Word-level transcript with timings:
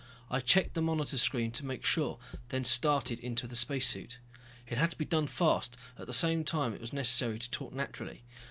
I 0.31 0.39
checked 0.39 0.73
the 0.73 0.81
monitor 0.81 1.15
screen 1.19 1.51
to 1.51 1.63
make 1.63 1.85
sure, 1.85 2.17
then 2.49 2.63
started 2.63 3.19
into 3.19 3.45
the 3.45 3.55
spacesuit. 3.55 4.17
It 4.65 4.79
had 4.79 4.89
to 4.89 4.97
be 4.97 5.05
done 5.05 5.27
fast, 5.27 5.77
at 5.95 6.07
the 6.07 6.11
same 6.11 6.43
time 6.43 6.73
it 6.73 6.81
was 6.81 6.91
necessary 6.91 7.37
to 7.37 7.51
talk 7.51 7.71
naturally. 7.71 8.23